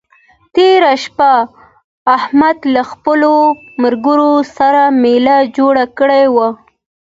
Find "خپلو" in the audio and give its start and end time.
2.91-3.33